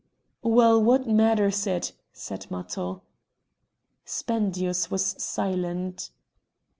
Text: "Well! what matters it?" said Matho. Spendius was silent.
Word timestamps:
"Well! 0.41 0.81
what 0.81 1.05
matters 1.07 1.67
it?" 1.67 1.93
said 2.11 2.49
Matho. 2.49 3.03
Spendius 4.03 4.89
was 4.89 5.05
silent. 5.23 6.09